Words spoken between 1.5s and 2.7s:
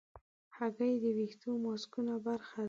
ماسکونو برخه ده.